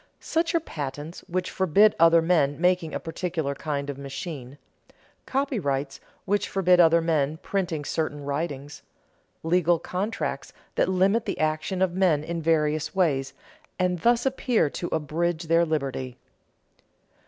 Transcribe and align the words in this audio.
Such 0.19 0.55
are 0.55 0.59
patents 0.59 1.19
which 1.27 1.51
forbid 1.51 1.93
other 1.99 2.23
men 2.23 2.59
making 2.59 2.91
a 2.95 2.99
particular 2.99 3.53
kind 3.53 3.87
of 3.87 3.99
machine; 3.99 4.57
copyrights 5.27 5.99
which 6.25 6.49
forbid 6.49 6.79
other 6.79 7.01
men 7.01 7.37
printing 7.43 7.85
certain 7.85 8.23
writings; 8.25 8.81
legal 9.43 9.77
contracts 9.77 10.53
that 10.73 10.89
limit 10.89 11.25
the 11.25 11.39
action 11.39 11.83
of 11.83 11.93
men 11.93 12.23
in 12.23 12.41
various 12.41 12.95
ways, 12.95 13.33
and 13.77 13.99
thus 13.99 14.25
appear 14.25 14.71
to 14.71 14.87
abridge 14.87 15.43
their 15.43 15.65
liberty. 15.65 16.17